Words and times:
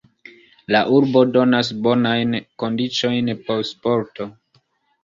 La 0.75 0.79
urbo 0.99 1.21
donas 1.35 1.69
bonajn 1.89 2.35
kondiĉojn 2.65 3.33
por 3.47 3.67
sporto. 3.75 4.31